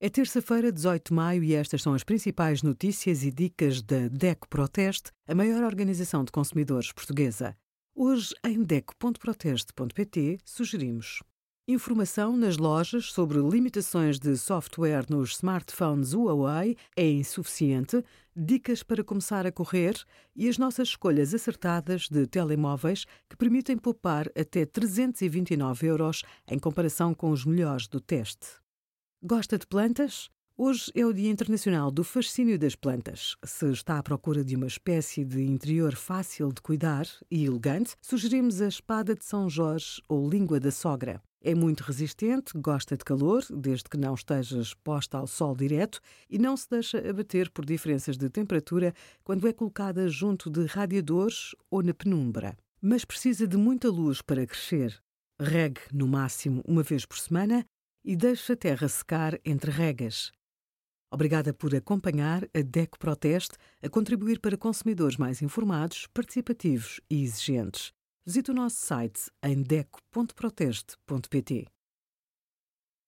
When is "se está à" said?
33.44-34.02